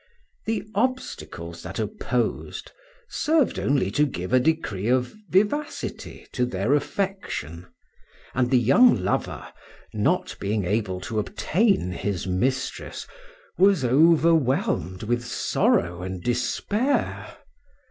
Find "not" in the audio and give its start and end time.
9.93-10.35